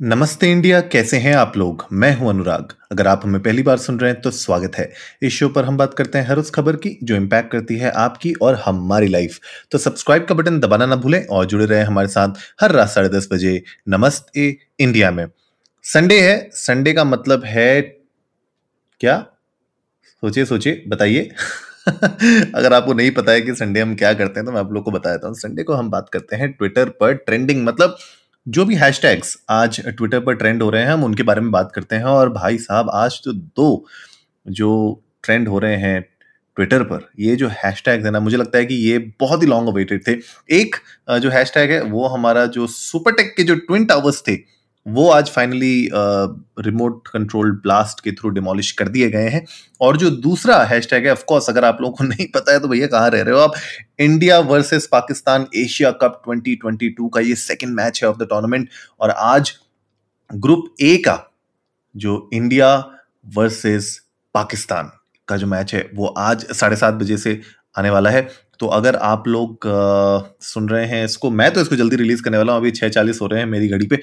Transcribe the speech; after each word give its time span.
नमस्ते 0.00 0.50
इंडिया, 0.52 0.80
कैसे 0.80 1.16
हैं 1.16 1.34
आप 1.34 1.56
लोग? 1.56 1.84
मैं 1.92 2.10
हूँ 2.16 2.28
अनुराग। 2.28 2.72
अगर 2.92 3.06
आप 3.06 3.20
हमें 3.24 3.42
पहली 3.42 3.62
बार 3.62 3.76
सुन 3.78 3.98
रहे 4.00 4.10
हैं 4.10 4.20
तो 4.20 4.30
स्वागत 4.30 4.76
है। 4.76 4.88
इस 5.22 5.32
शो 5.32 5.48
पर 5.48 5.64
हम 5.64 5.76
बात 5.76 5.94
करते 5.94 6.18
हैं 6.18 6.26
हर 6.26 6.38
उस 6.38 6.50
खबर 6.50 6.76
की, 6.76 6.98
जो 7.02 7.16
इम्पैक्ट 7.16 7.50
करती 7.52 7.76
है 7.76 7.90
आपकी 7.90 8.32
और 8.42 8.54
हमारी 8.64 9.08
लाइफ 9.08 9.38
तो 9.72 9.78
सब्सक्राइब 9.78 10.24
का 10.24 10.34
बटन 10.34 10.58
दबाना 10.60 10.86
ना 10.86 10.96
भूलें 10.96 11.24
और 11.26 11.44
जुड़े 11.44 11.66
रहें 11.66 11.84
हमारे 11.84 12.08
साथ 12.08 12.34
हर 12.60 12.72
रात 12.72 12.88
साढ़े 12.88 13.08
दस 13.08 13.28
बजे 13.32 13.62
नमस्ते 13.88 14.48
इंडिया 14.80 15.10
में। 15.10 15.26
संडे 15.84 16.20
है। 16.20 16.50
संडे 16.52 16.92
का 16.92 17.04
मतलब 17.04 17.44
है 17.44 17.80
क्या? 19.00 19.16
सोचिए 20.22 20.44
सोचिए, 20.44 20.84
बताइए। 20.88 21.30
अगर 22.54 22.72
आपको 22.72 22.94
नहीं 22.94 23.10
पता 23.10 23.32
है 23.32 23.40
कि 23.40 23.54
संडे 23.54 23.80
हम 23.80 23.94
क्या 23.96 24.12
करते 24.14 24.40
हैं 24.40 24.46
तो 24.46 24.52
मैं 24.52 24.60
आप 24.60 24.72
लोग 24.72 24.84
को 24.84 24.90
बताता 24.90 25.26
हूँ। 25.28 25.34
संडे 25.36 25.62
को 25.62 25.74
हम 25.74 25.90
बात 25.90 26.08
करते 26.08 26.36
हैं 26.36 26.52
ट्विटर 26.52 26.88
पर 27.00 27.14
ट्रेंडिंग 27.16 27.64
मतलब 27.64 27.96
जो 28.46 28.64
भी 28.64 28.74
हैशटैग्स 28.74 29.36
आज 29.50 29.80
ट्विटर 29.88 30.20
पर 30.20 30.34
ट्रेंड 30.34 30.62
हो 30.62 30.68
रहे 30.70 30.82
हैं, 30.82 30.90
हम 30.90 31.04
उनके 31.04 31.22
बारे 31.22 31.40
में 31.40 31.50
बात 31.50 31.70
करते 31.74 31.96
हैं। 31.96 32.04
और 32.04 32.32
भाई 32.32 32.58
साहब, 32.58 32.90
आज 32.90 33.20
तो 33.24 33.32
दो 33.32 33.86
जो 34.46 35.02
ट्रेंड 35.22 35.48
हो 35.48 35.58
रहे 35.58 35.76
हैं 35.76 36.00
ट्विटर 36.56 36.82
पर, 36.82 37.08
ये 37.18 37.36
जो 37.36 37.48
हैशटैग 37.54 38.04
है 38.04 38.10
ना, 38.10 38.20
मुझे 38.20 38.36
लगता 38.36 38.58
है 38.58 38.64
कि 38.64 38.74
ये 38.74 38.98
बहुत 39.20 39.42
ही 39.42 39.46
लॉन्ग 39.46 39.68
अवेटेड 39.68 40.06
थे। 40.08 40.12
एक 40.50 40.76
जो 41.20 41.30
हैशटैग 41.30 41.70
है, 41.70 41.80
वो 41.82 42.06
हमारा 42.08 42.44
जो 42.48 42.66
सुपरटेक 42.66 43.34
के 43.36 43.42
जो 43.42 43.54
ट्विन 43.56 43.84
टावर्स 43.86 44.22
थे 44.28 44.36
वो 44.86 45.08
आज 45.10 45.28
फाइनली 45.30 45.88
रिमोट 46.60 47.08
कंट्रोल 47.08 47.50
ब्लास्ट 47.52 48.00
के 48.00 48.12
थ्रू 48.12 48.30
डिमोलिश 48.30 48.70
कर 48.72 48.88
दिए 48.88 49.08
गए 49.10 49.28
हैं। 49.28 49.44
और 49.80 49.96
जो 49.96 50.10
दूसरा 50.10 50.62
हैशटैग 50.64 51.06
है 51.06 51.12
ऑफ़ 51.12 51.24
कोर्स 51.24 51.48
अगर 51.50 51.64
आप 51.64 51.78
लोगों 51.80 51.94
को 51.96 52.04
नहीं 52.08 52.26
पता 52.26 52.52
है 52.52 52.60
तो 52.60 52.68
भैया 52.68 52.86
कहाँ 52.86 53.10
रह 53.10 53.22
रहे 53.22 53.34
हो 53.34 53.40
आप? 53.40 53.54
India 54.00 54.38
versus 54.40 54.88
Pakistan 54.92 55.46
Asia 55.56 55.90
cup 56.02 56.22
2022 56.28 57.08
का 57.14 57.20
ये 57.20 57.34
सेकंड 57.34 57.74
मैच 57.76 58.02
है 58.02 58.08
ऑफ़ 58.10 58.18
द 58.18 58.26
टूर्नामेंट 58.30 58.68
और 59.00 59.10
आज 59.10 59.52
ग्रुप 60.30 60.74
ए 60.80 60.96
का 60.96 61.18
जो 61.94 62.28
इंडिया 62.34 62.74
वर्सेस 63.34 63.98
पाकिस्तान 64.34 64.90
का 65.28 65.36
जो 65.36 65.46
मैच 65.46 65.74
है, 65.74 65.88
वो 65.94 66.06
आज 66.06 66.46
साढ़े 66.52 66.76
सात 66.76 66.94
बजे 66.94 67.16
से 67.18 67.40
आने 67.78 67.90
वाला 67.90 68.10
है। 68.10 68.28
तो 68.60 68.66
अगर 68.68 68.96
आप 68.96 69.28
लोग 69.28 69.66
सुन 70.44 70.68
रहे 70.68 70.86
हैं 70.86 71.04
इसको, 71.04 71.30
मैं 71.30 71.50
तो 71.52 71.60
इसको 71.60 71.76
जल्दी 71.76 71.96
रिलीज़ 71.96 72.22
करने 72.22 72.38
वाला 72.38 72.52
हूँ। 72.52 72.60
अभी 72.60 72.70
छः 72.70 72.88
चालीस 72.88 73.20
हो 73.22 73.26
रहे 73.26 73.40
हैं 73.40 73.46
मेरी 73.48 73.68
घड़ी 73.68 73.86
पे। 73.86 73.98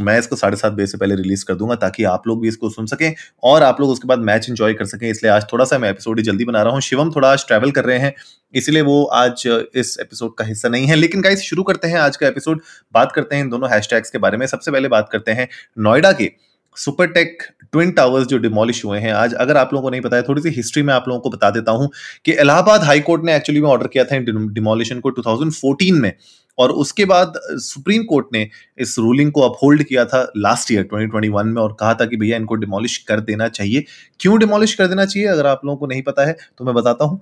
मैं 0.00 0.18
इसको 0.18 0.36
साढ़े 0.36 0.56
सात 0.56 0.72
बजे 0.72 0.86
से 0.86 0.98
पहले 0.98 1.14
रिलीज़ 1.14 1.44
कर 1.44 1.54
दूँगा 1.54 1.74
ताकि 1.76 2.04
आप 2.04 2.26
लोग 2.26 2.40
भी 2.42 2.48
इसको 2.48 2.68
सुन 2.70 2.86
सकें 2.86 3.14
और 3.42 3.62
आप 3.62 3.80
लोग 3.80 3.90
उसके 3.90 4.08
बाद 4.08 4.18
मैच 4.20 4.48
एंजॉय 4.50 4.74
कर 4.74 4.84
सकें। 4.84 5.08
इसलिए 5.10 5.32
आज 5.32 5.46
थोड़ा 5.52 5.64
सा 5.64 5.78
मैं 5.78 5.90
एपिसोड 5.90 6.18
ही 6.18 6.24
जल्दी 6.24 6.44
बना 6.44 6.62
रहा 6.62 6.72
हूँ। 6.72 6.80
शिवम 6.80 7.10
थोड़ा 7.12 7.30
आज 7.32 7.46
ट्रैवल 7.46 7.70
कर 7.70 7.84
रहे 7.84 7.98
हैं, 7.98 8.14
इसलिए 8.54 8.82
वो 8.82 9.02
आज 9.04 9.42
इस 9.46 9.96
एपिसोड 10.00 10.34
का 10.36 10.44
हिस्सा 10.44 10.68
नहीं 10.68 10.86
है। 10.86 10.94
लेकिन 10.94 11.20
गाइस 11.20 11.42
शुरू 11.42 11.62
करते 11.62 11.88
हैं 11.88 11.98
आज 11.98 12.16
का 12.16 12.26
एपिसोड। 12.26 12.62
बात 12.94 13.12
करते 13.12 13.36
हैं 13.36 13.42
इन 13.42 13.50
दोनों 13.50 13.70
हैशटैग्स 13.70 14.10
के 14.10 14.18
बारे 14.18 14.36
में। 14.36 14.46
सबसे 14.46 14.70
पहले 14.70 14.88
बात 14.88 15.08
करते 15.12 15.32
हैं 15.32 15.48
नोएडा 15.78 16.12
के। 16.12 16.30
सुपरटेक 16.76 17.42
ट्विन 17.72 17.90
टावर्स 17.92 18.26
जो 18.26 18.38
डिमोलिश 18.38 18.84
हुए 18.84 18.98
हैं, 18.98 19.12
आज 19.12 19.34
अगर 19.34 19.56
आप 19.56 19.72
लोगों 19.74 19.82
को 19.82 19.90
नहीं 19.90 20.00
पता 20.00 20.16
है, 20.16 20.22
थोड़ी 20.22 20.42
सी 20.42 20.48
हिस्ट्री 20.50 20.82
में 20.82 20.92
आप 20.94 21.04
लोगों 21.08 21.20
को 21.20 21.30
बता 21.30 21.50
देता 21.50 21.72
हूँ 21.72 21.90
कि 22.24 22.32
इलाहाबाद 22.32 22.84
हाई 22.84 23.00
कोर्ट 23.00 23.24
ने 23.24 23.36
एक्चुअली 23.36 23.60
में 23.60 23.68
ऑर्डर 23.68 23.86
किया 23.86 24.04
था 24.04 24.18
डिमोलिशन 24.18 25.00
को 25.00 25.10
2014 25.12 26.00
में 26.00 26.12
और 26.58 26.70
उसके 26.72 27.04
बाद 27.04 27.32
सुप्रीम 27.60 28.02
कोर्ट 28.04 28.26
ने 28.32 28.48
इस 28.78 28.98
रूलिंग 28.98 29.32
को 29.32 29.40
अपहोल्ड 29.40 29.82
किया 29.82 30.04
था 30.04 30.22
लास्ट 30.36 30.72
ईयर 30.72 30.88
2021 30.94 31.44
में 31.44 31.62
और 31.62 31.76
कहा 31.80 31.94
था 31.94 32.04
कि 32.06 32.16
भैया 32.16 32.36
इनको 32.36 32.54
डिमोलिश 32.54 32.96
कर 32.98 33.20
देना 33.22 33.48
चाहिए। 33.50 33.84
क्यों 34.20 34.38
डिमोलिश 34.38 34.74
कर 34.74 34.86
देना 34.86 35.04
चाहिए, 35.04 35.28
अगर 35.28 35.46
आप 35.46 35.60
लोगों 35.64 35.76
को 35.76 35.86
नहीं 35.86 36.02
पता 36.02 36.26
है 36.26 36.36
तो 36.58 36.64
मैं 36.64 36.74
बताता 36.74 37.04
हूँ। 37.04 37.20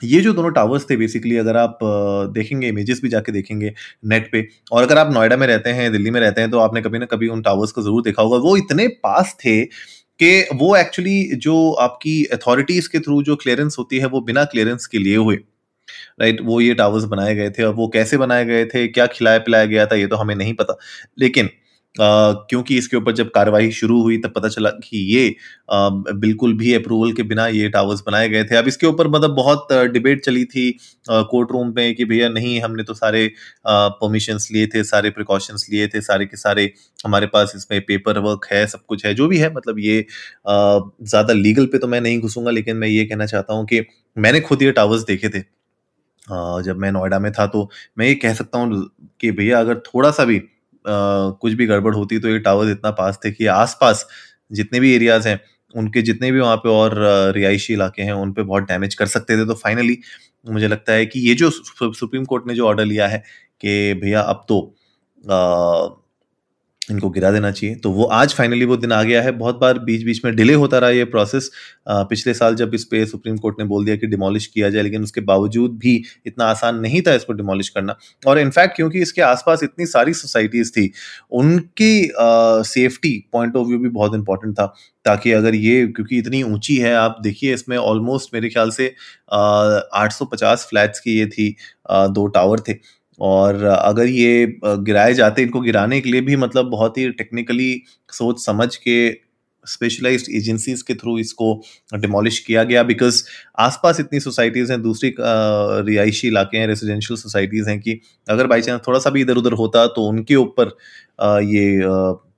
ये 0.00 0.20
जो 0.20 0.32
दोनों 0.32 0.50
टावर्स 0.52 0.84
थे 0.90 0.96
बेसिकली 0.96 1.36
अगर 1.36 1.56
आप 1.56 1.78
देखेंगे 2.34 2.68
इमेजेस 2.68 3.00
भी 3.02 3.08
जाके 3.08 3.32
देखेंगे 3.32 3.72
नेट 4.04 4.30
पे, 4.32 4.46
और 4.72 4.82
अगर 4.82 4.98
आप 4.98 5.12
नोएडा 5.12 5.36
में 5.36 5.46
रहते 5.46 5.70
हैं, 5.70 5.90
दिल्ली 5.92 6.10
में 6.10 6.20
रहते 6.20 6.40
हैं 6.40 6.50
तो 6.50 6.58
आपने 6.60 6.82
कभी 6.82 6.98
ना 6.98 7.06
कभी 7.06 7.28
उन 7.28 7.42
टावर्स 7.42 7.72
को 7.72 7.82
ज़रूर 7.82 8.02
देखा 8.02 8.22
होगा। 8.22 8.38
वो 8.38 8.56
इतने 8.56 8.86
पास 8.88 9.36
थे 9.40 9.64
कि 10.20 10.40
वो 10.54 10.74
एक्चुअली 10.76 11.22
जो 11.38 11.70
आपकी 11.80 12.24
अथॉरिटीज 12.32 12.86
के 12.88 12.98
थ्रू 13.00 13.22
जो 13.22 13.36
क्लियरेंस 13.36 13.76
होती 13.78 13.98
है, 13.98 14.06
वो 14.06 14.20
बिना 14.22 14.44
क्लियरेंस 14.46 14.86
के 14.86 14.98
लिए 14.98 15.16
हुए। 15.16 15.36
राइट 16.20 16.40
वो 16.42 16.60
ये 16.60 16.74
टावर्स 16.74 17.04
बनाए 17.06 17.34
गए 17.34 17.50
थे 17.50 17.62
और 17.62 17.74
वो 17.74 17.88
कैसे 17.88 18.16
बनाए 18.18 18.44
गए 18.44 18.64
थे, 18.66 18.86
क्या 18.88 19.06
खिलाया 19.08 19.38
पिलाया 19.40 19.64
गया 19.66 19.86
था, 19.86 19.96
ये 19.96 20.06
तो 20.06 20.16
हमें 20.16 20.34
नहीं 20.34 20.54
पता। 20.54 20.78
लेकिन 21.18 21.50
क्योंकि 21.98 22.76
इसके 22.78 22.96
ऊपर 22.96 23.12
जब 23.14 23.30
कार्रवाई 23.30 23.70
शुरू 23.72 24.00
हुई, 24.02 24.16
तब 24.18 24.32
पता 24.32 24.48
चला 24.48 24.70
कि 24.82 24.98
ये 25.08 25.34
बिल्कुल 25.70 26.52
भी 26.56 26.72
अप्रूवल 26.74 27.12
के 27.12 27.22
बिना 27.24 27.46
ये 27.48 27.68
टावर्स 27.68 28.02
बनाए 28.06 28.28
गए 28.28 28.44
थे। 28.44 28.56
अब 28.56 28.68
इसके 28.68 28.86
ऊपर 28.86 29.08
मतलब 29.08 29.34
बहुत 29.36 29.72
डिबेट 29.92 30.24
चली 30.24 30.44
थी 30.46 30.70
कोर्ट 31.10 31.52
रूम 31.52 31.72
में 31.76 31.94
कि 31.94 32.04
भैया 32.04 32.28
नहीं, 32.28 32.60
हमने 32.60 32.82
तो 32.82 32.94
सारे 32.94 33.30
परमिशंस 33.66 34.48
लिए 34.52 34.66
थे, 34.66 34.82
सारे 34.84 35.10
प्रिकॉशंस 35.10 35.66
लिए 35.70 35.88
थे, 35.88 36.00
सारे 36.02 36.26
के 36.26 36.36
सारे 36.36 36.72
हमारे 37.04 37.26
पास 37.26 37.52
इसमें 37.56 37.80
पेपर 37.82 38.18
वर्क 38.20 38.46
है, 38.52 38.66
सब 38.66 38.84
कुछ 38.88 39.06
है, 39.06 39.14
जो 39.14 39.28
भी 39.28 39.38
है 39.38 39.52
मतलब 39.54 39.78
ये 39.80 40.04
ज़्यादा 40.46 41.32
लीगल 41.34 41.66
पे 41.66 41.78
तो 41.78 41.88
मैं 41.88 42.00
नहीं 42.00 42.20
घुसूँगा, 42.20 42.50
लेकिन 42.50 42.76
मैं 42.76 42.88
ये 42.88 43.04
कहना 43.04 43.26
चाहता 43.26 43.54
हूँ 43.54 43.66
कि 43.66 43.84
मैंने 44.16 44.40
खुद 44.40 44.62
ये 44.62 44.72
टावर्स 44.72 45.02
देखे 45.04 45.28
थे। 45.28 45.40
जब 46.62 46.76
मैं 46.78 46.90
नोएडा 46.92 47.18
में 47.18 47.30
था 47.32 47.46
तो 47.46 47.68
मैं 47.98 48.06
ये 48.06 48.14
कह 48.16 48.34
सकता 48.34 48.58
हूँ 48.58 48.84
कि 49.20 49.30
भैया 49.32 49.58
अगर 49.60 49.78
थोड़ा 49.86 50.10
सा 50.10 50.24
भी 50.24 50.40
कुछ 50.88 51.52
भी 51.52 51.66
गड़बड़ 51.66 51.94
होती 51.94 52.18
तो 52.18 52.28
ये 52.28 52.38
टावर 52.40 52.70
इतना 52.70 52.90
पास 52.92 53.18
थे 53.24 53.30
कि 53.32 53.46
आसपास 53.48 54.06
जितने 54.50 54.80
भी 54.80 54.94
एरियाज़ 54.94 55.28
हैं, 55.28 55.40
उनके 55.74 56.02
जितने 56.02 56.30
भी 56.32 56.40
वहाँ 56.40 56.56
पे 56.56 56.68
और 56.70 56.94
रिहायशी 57.34 57.72
इलाके 57.74 58.02
हैं, 58.02 58.12
उन 58.12 58.32
पर 58.32 58.42
बहुत 58.44 58.62
डैमेज 58.64 58.94
कर 58.94 59.06
सकते 59.08 59.36
थे। 59.38 59.46
तो 59.46 59.54
फाइनली 59.54 59.98
मुझे 60.46 60.68
लगता 60.68 60.92
है 60.92 61.06
कि 61.06 61.20
ये 61.20 61.34
जो 61.34 61.50
सुप्रीम 61.50 62.24
कोर्ट 62.24 62.46
ने 62.48 62.54
जो 62.54 62.66
ऑर्डर 62.68 62.84
लिया 62.84 63.08
है 63.08 63.18
कि 63.62 63.94
भैया 64.02 64.20
अब 64.22 64.44
तो 64.48 64.60
इनको 66.88 67.08
गिरा 67.10 67.30
देना 67.30 67.50
चाहिए। 67.50 67.74
तो 67.76 67.90
वो 67.90 68.04
आज 68.14 68.34
फाइनली 68.34 68.64
वो 68.64 68.76
दिन 68.76 68.92
आ 68.92 69.02
गया 69.02 69.22
है। 69.22 69.30
बहुत 69.34 69.58
बार 69.60 69.78
बीच 69.80 70.02
बीच 70.04 70.24
में 70.24 70.34
डिले 70.36 70.54
होता 70.54 70.78
रहा 70.78 70.90
ये 70.90 71.04
प्रोसेस 71.06 71.50
पिछले 71.88 72.34
साल 72.34 72.54
जब 72.54 72.74
इस 72.74 72.84
पे 72.84 73.04
सुप्रीम 73.06 73.36
कोर्ट 73.36 73.56
ने 73.58 73.64
बोल 73.66 73.84
दिया 73.84 73.96
कि 73.96 74.06
डिमोलिश 74.06 74.46
किया 74.46 74.70
जाए 74.70 74.82
लेकिन 74.82 75.02
उसके 75.02 75.20
बावजूद 75.22 75.78
भी 75.78 76.02
इतना 76.26 76.44
आसान 76.46 76.78
नहीं 76.80 77.02
था 77.02 77.14
इसको 77.14 77.32
डिमोलिश 77.32 77.68
करना। 77.68 77.96
और 78.26 78.38
इनफैक्ट 78.38 78.76
क्योंकि 78.76 79.02
इसके 79.02 79.22
आसपास 79.22 79.62
इतनी 79.62 79.86
सारी 79.86 80.14
सोसाइटीज 80.14 80.70
थी 80.76 80.90
उनकी 81.32 82.10
सेफ्टी 82.68 83.18
पॉइंट 83.32 83.56
ऑफ़ 83.56 83.66
व्यू 83.68 83.78
भी 83.78 83.88
बहुत 83.90 84.14
इंपॉर्टेंट 84.14 84.54
था। 84.54 84.74
ताकि 85.04 85.32
अगर 85.32 85.54
ये 85.54 85.86
क्योंकि 85.86 86.18
इतनी 86.18 86.42
ऊँची 86.42 86.76
है 86.76 86.94
आप 86.96 87.18
देखिए 87.22 87.54
इसमें 87.54 87.76
ऑलमोस्ट 87.78 88.34
मेरे 88.34 88.48
ख्याल 88.50 88.70
से 88.70 88.86
आठ 89.32 90.12
सौ 90.12 90.24
पचास 90.24 90.66
फ्लैट्स 90.70 91.00
की 91.00 91.18
ये 91.18 91.26
थी 91.26 91.54
आ, 91.90 92.06
दो 92.06 92.26
टावर 92.28 92.60
थे। 92.68 92.72
और 93.20 93.62
अगर 93.64 94.06
ये 94.06 94.58
गिराए 94.64 95.14
जाते 95.14 95.42
इनको 95.42 95.60
गिराने 95.60 96.00
के 96.00 96.10
लिए 96.10 96.20
भी 96.20 96.36
मतलब 96.36 96.66
बहुत 96.70 96.98
ही 96.98 97.08
टेक्निकली 97.12 97.82
सोच 98.12 98.44
समझ 98.44 98.74
के 98.76 99.26
स्पेशलाइज्ड 99.64 100.26
एजेंसीज 100.34 100.82
के 100.82 100.94
थ्रू 100.94 101.18
इसको 101.18 101.46
डिमोलिश 101.94 102.38
किया 102.38 102.62
गया 102.64 102.82
बिकॉज़ 102.82 103.22
आसपास 103.58 104.00
इतनी 104.00 104.20
सोसाइटीज़ 104.20 104.72
हैं, 104.72 104.80
दूसरी 104.82 105.14
रिहायशी 105.20 106.28
इलाके 106.28 106.58
हैं 106.58 106.66
रेजिडेंशियल 106.66 107.18
सोसाइटीज़ 107.18 107.68
हैं 107.70 107.78
कि 107.80 108.00
अगर 108.28 108.46
बाई 108.46 108.60
चांस 108.60 108.80
थोड़ा 108.88 108.98
सा 108.98 109.10
भी 109.10 109.20
इधर 109.20 109.36
उधर 109.36 109.52
होता 109.52 109.86
तो 109.86 110.06
उनके 110.08 110.34
ऊपर 110.34 110.76
ये 111.44 111.80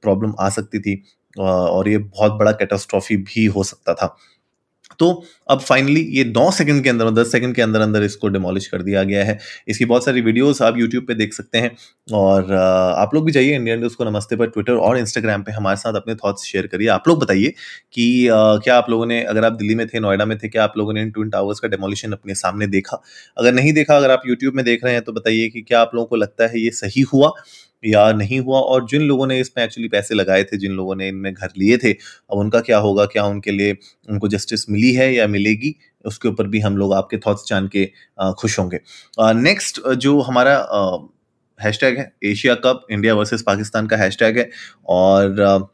प्रॉब्लम 0.02 0.34
आ 0.40 0.48
सकती 0.48 0.80
थी 0.80 1.02
और 1.38 1.88
ये 1.88 1.98
बहुत 1.98 2.32
बड़ा 2.32 2.52
कैटास्ट्रॉफी 2.52 3.16
भी 3.16 3.44
हो 3.46 3.62
सकता 3.64 3.94
था। 3.94 4.16
तो 5.00 5.10
अब 5.50 5.60
फाइनली 5.60 6.00
ये 6.12 6.24
नौ 6.26 6.50
सेकंड 6.52 6.82
के 6.84 6.90
अंदर 6.90 7.10
दस 7.12 7.30
सेकंड 7.32 7.54
के 7.54 7.62
अंदर 7.62 7.80
अंदर 7.80 8.02
इसको 8.02 8.28
डिमोलिश 8.28 8.66
कर 8.68 8.82
दिया 8.82 9.02
गया 9.04 9.24
है। 9.24 9.38
इसकी 9.68 9.84
बहुत 9.84 10.04
सारी 10.04 10.20
वीडियोस 10.20 10.62
आप 10.62 10.78
यूट्यूब 10.78 11.04
पे 11.06 11.14
देख 11.14 11.34
सकते 11.34 11.58
हैं 11.58 11.70
और 12.14 12.52
आप 12.52 13.14
लोग 13.14 13.24
भी 13.26 13.32
जाइए 13.32 13.54
इंडियन 13.56 13.78
न्यूज़ 13.78 13.96
को 13.96 14.04
नमस्ते 14.04 14.36
पर 14.36 14.46
ट्विटर 14.48 14.72
और 14.74 14.98
इंस्टाग्राम 14.98 15.42
पे 15.42 15.52
हमारे 15.52 15.76
साथ 15.76 15.94
अपने 15.96 16.14
थॉट्स 16.16 16.44
शेयर 16.44 16.66
करिए। 16.66 16.88
आप 16.90 17.08
लोग 17.08 17.20
बताइए 17.20 17.52
कि 17.92 18.28
क्या 18.30 18.76
आप 18.76 18.90
लोगों 18.90 19.06
ने, 19.06 19.22
अगर 19.24 19.44
आप 19.44 19.52
दिल्ली 19.54 19.74
में 19.74 19.86
थे, 19.88 20.00
नोएडा 20.00 20.24
में 20.24 20.36
थे, 20.38 20.48
क्या 20.48 20.64
आप 20.64 20.74
लोगों 20.78 20.92
ने 20.92 21.02
इन 21.02 21.10
ट्विन 21.10 21.30
टावर्स 21.30 21.60
का 21.60 21.68
डेमोलिशन 21.68 22.12
अपने 22.12 22.34
सामने 22.36 22.66
देखा? 22.68 23.02
अगर 23.36 23.52
नहीं 23.54 23.72
देखा, 23.72 23.96
अगर 23.96 24.10
आप 24.10 24.22
यूट्यूब 24.26 24.54
में 24.54 24.64
देख 24.64 24.84
रहे 24.84 24.92
हैं 24.94 25.02
तो 25.02 25.12
बताइए 25.12 25.48
कि 25.48 25.62
क्या 25.62 25.80
आप 25.80 25.90
लोगों 25.94 26.06
को 26.06 26.16
लगता 26.16 26.46
है 26.46 26.60
ये 26.60 26.70
सही 26.72 27.00
हुआ? 27.12 27.32
या 27.82 28.10
नहीं 28.12 28.38
हुआ 28.40 28.58
और 28.60 28.86
जिन 28.90 29.02
लोगों 29.02 29.26
ने 29.26 29.38
इसमें 29.40 29.64
एक्चुअली 29.64 29.88
पैसे 29.88 30.14
लगाए 30.14 30.44
थे, 30.44 30.56
जिन 30.56 30.72
लोगों 30.72 30.96
ने 30.96 31.08
इनमें 31.08 31.32
घर 31.34 31.48
लिए 31.58 31.76
थे, 31.78 31.92
अब 31.92 32.38
उनका 32.38 32.60
क्या 32.60 32.78
होगा? 32.78 33.04
क्या 33.06 33.24
उनके 33.26 33.50
लिए 33.50 33.76
उनको 34.10 34.28
जस्टिस 34.28 34.68
मिली 34.70 34.92
है 34.94 35.12
या 35.14 35.26
मिलेगी? 35.28 35.74
उसके 36.04 36.28
ऊपर 36.28 36.46
भी 36.46 36.60
हम 36.60 36.76
लोग 36.76 36.94
आपके 36.94 37.18
थॉट्स 37.18 37.48
जान 37.48 37.68
के 37.76 37.84
खुश 38.40 38.58
होंगे। 38.58 38.80
नेक्स्ट 39.18 39.80
जो 39.96 40.20
हमारा 40.20 40.54
हैशटैग 41.58 41.98
है 41.98 42.12
Asia 42.24 42.54
cup 42.56 42.86
India 42.90 43.14
versus 43.14 43.42
Pakistan 43.42 43.86
का 43.86 43.96
हैशटैग 43.96 44.38
है 44.38 44.50
और 44.88 45.68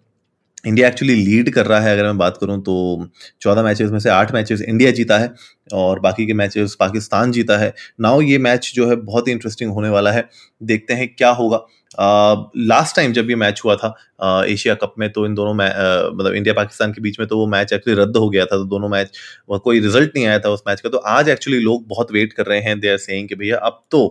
इंडिया 0.65 0.89
एक्चुअली 0.89 1.15
लीड 1.17 1.53
कर 1.55 1.67
रहा 1.67 1.81
है, 1.81 1.93
अगर 1.93 2.05
मैं 2.05 2.19
बात 2.19 2.37
करूँ 2.37 2.61
तो 2.63 3.09
चौदह 3.43 3.63
मैचेस 3.63 3.91
में 3.91 3.99
से 3.99 4.11
आठ 4.11 4.33
मैचेस 4.35 4.63
इंडिया 4.63 4.91
जीता 4.93 5.19
है 5.19 5.33
और 5.73 6.01
बाकी 6.01 6.27
के 6.27 6.35
मैचेस 6.35 6.77
पाकिस्तान 6.81 7.33
जीता 7.33 7.57
है। 7.59 7.73
नाउ 8.01 8.21
ये 8.23 8.39
मैच 8.39 8.73
जो 8.75 8.89
है 8.89 8.97
बहुत 8.99 9.29
ही 9.29 9.33
इंटरेस्टिंग 9.33 9.73
होने 9.73 9.89
वाला 9.89 10.13
है। 10.13 10.29
देखते 10.63 10.95
हैं 10.95 11.09
क्या 11.09 11.31
होगा। 11.33 11.65
लास्ट 11.99 12.97
टाइम 12.97 13.13
जब 13.13 13.31
ये 13.31 13.37
मैच 13.37 13.61
हुआ 13.65 13.77
था 13.77 14.45
एशिया 14.47 14.75
कप 14.75 14.95
में 14.99 15.11
तो 15.13 15.27
इन 15.27 15.35
दोनों 15.35 15.55
मतलब 15.55 16.35
इंडिया 16.35 16.55
पाकिस्तान 16.55 16.93
के 16.93 17.01
बीच 17.03 17.19
में 17.21 17.29
तो 17.29 17.39
वो 17.39 17.47
मैच 17.49 17.73
एक्चुअली 17.73 18.01
रद्द 18.01 18.17
हो 18.17 18.29
गया 18.31 18.45
था 18.45 18.57
तो 18.57 18.65
दोनों 18.67 18.89
मैच 18.89 19.19
कोई 19.55 19.81
रिज़ल्ट 19.81 20.13
नहीं 20.17 20.27
आया 20.27 20.39
था 20.39 20.51
उस 20.51 20.63
मैच 20.69 20.81
का। 20.81 20.89
तो 20.89 20.99
आज 20.99 21.29
एक्चुअली 21.29 21.61
लोग 21.61 21.87
बहुत 21.89 22.13
वेट 22.13 22.33
कर 22.33 22.47
रहे 22.47 22.61
हैं 22.61 22.79
दे 22.81 22.91
आर 22.91 22.99
सेइंग 22.99 23.29
कि 23.29 23.35
भैया 23.35 23.59
अब 23.59 23.83
तो 23.91 24.07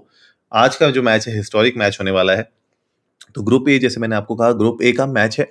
आज 0.51 0.75
का 0.75 0.89
जो 0.89 1.01
मैच 1.03 1.27
है 1.27 1.35
हिस्टोरिक 1.35 1.77
मैच 1.77 1.97
होने 1.99 2.11
वाला 2.11 2.33
है। 2.33 2.49
तो 3.35 3.41
ग्रुप 3.44 3.69
ए, 3.69 3.77
जैसे 3.80 4.00
मैंने 4.00 4.15
आपको 4.15 4.35
कहा, 4.35 4.51
ग्रुप 4.53 4.81
ए 4.83 4.91
का 4.91 5.06
मैच 5.07 5.39
है 5.39 5.50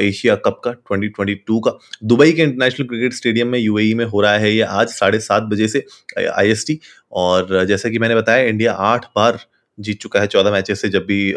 एशिया 0.00 0.34
कप 0.36 0.60
का 0.64 0.70
2022 0.90 1.60
का। 1.60 1.78
दुबई 2.04 2.32
के 2.32 2.42
इंटरनेशनल 2.42 2.86
क्रिकेट 2.86 3.12
स्टेडियम 3.14 3.48
में 3.48 3.58
यूएई 3.58 3.92
में 3.94 4.04
हो 4.04 4.20
रहा 4.20 4.32
है 4.34 4.52
ये 4.52 4.62
आज 4.62 4.88
साढ़े 4.90 5.18
सात 5.20 5.42
बजे 5.44 5.68
से 5.68 5.84
आईएसटी। 6.28 6.78
और 7.12 7.64
जैसा 7.66 7.88
कि 7.88 7.98
मैंने 7.98 8.14
बताया, 8.14 8.44
इंडिया 8.44 8.72
आठ 8.72 9.04
बार 9.16 9.38
जीत 9.78 10.00
चुका 10.00 10.20
है 10.20 10.26
चौदह 10.26 10.50
मैचेस 10.50 10.80
से 10.80 10.88
जब 10.88 11.04
भी 11.06 11.32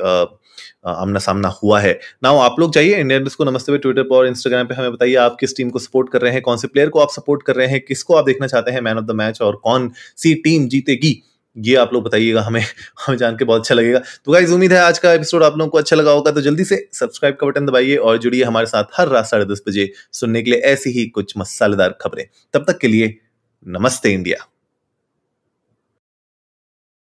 आमना 0.88 1.20
सामना 1.20 1.48
हुआ 1.64 1.80
है। 1.80 2.00
ना 2.24 2.30
आप 2.42 2.56
लोग 2.60 2.74
चाहिए 2.74 3.00
इंडियन 3.00 3.26
को 3.28 3.46
नमस्ते 3.46 3.72
पे 3.72 3.78
ट्विटर 3.78 4.04
पर 4.04 4.16
और 4.16 4.28
इंस्टाग्राम 4.28 4.68
पे 4.68 4.76
हमें 4.76 4.92
बताइए 4.92 5.16
आप 5.16 5.38
किस 5.40 5.56
टीम 5.58 5.70
को 5.70 5.80
सपोर्ट 5.80 6.10
कर 6.12 6.22
रहे 6.22 6.32
हैं, 6.34 6.42
कौन 6.42 6.58
से 6.58 6.68
प्लेयर 6.68 6.90
को 6.90 7.00
आप 7.00 7.10
सपोर्ट 7.12 7.44
कर 7.44 7.56
रहे 7.56 7.68
हैं, 7.68 7.80
किसको 7.82 8.16
आप 8.16 8.26
देखना 8.26 8.48
चाहते 8.48 8.72
हैं, 8.72 8.82
मैन 8.82 8.98
ऑफ़ 8.98 9.06
द 9.06 9.12
मैच 9.16 9.42
और 9.42 9.56
कौन 9.64 9.92
सी 10.18 10.34
टीम 10.36 10.68
जीतेगी। 10.68 11.22
ये 11.56 11.76
आप 11.76 11.94
लोग 11.94 12.04
बताइएगा, 12.04 12.42
हमें 12.42 12.62
हमें 13.06 13.18
जान 13.18 13.38
के 13.38 13.46
बहुत 13.46 13.62
अच्छा 13.62 13.76
लगेगा। 13.76 14.00
तो 14.26 14.32
गाइज़ 14.32 14.54
उम्मीद 14.54 14.74
है 14.74 14.80
आज 14.80 15.00
का 15.00 15.14
एपिसोड 15.14 15.44
आप 15.44 15.58
लोगों 15.58 15.70
को 15.72 15.78
अच्छा 15.78 15.96
लगा 15.96 16.12
होगा 16.12 16.32
तो 16.32 16.42
जल्दी 16.42 16.64
से 16.64 16.78
सब्सक्राइब 16.94 17.38
का 17.42 17.48
बटन 17.48 17.66
दबाइए 17.66 17.96
और 17.96 18.18
जुड़िए 18.18 18.44
हमारे 18.44 18.66
साथ 18.66 18.84
हर 18.94 19.08
रात 19.08 19.26
साढ़े 19.26 19.46
दस 19.46 19.62
बजे 19.68 19.92
सुनने 20.12 20.42
के 20.44 20.52
लिए 20.52 20.60
ऐसी 20.62 20.90
ही 20.90 21.06
कुछ 21.10 21.34
मसालेदार 21.38 21.98
खबरें। 22.02 22.26
तब 22.54 22.66
तक 22.68 22.78
के 22.78 22.88
लिए 22.88 23.18
नमस्ते 23.66 24.12
इंडिया। 24.12 24.46